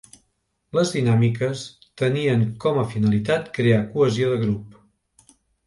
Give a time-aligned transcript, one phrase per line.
[0.77, 1.61] Les dinàmiques
[2.03, 4.77] tenien com a finalitat crear cohesió de grup.